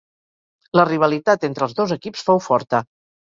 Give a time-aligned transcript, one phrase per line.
[0.79, 2.83] La rivalitat entre els dos equips fou forta.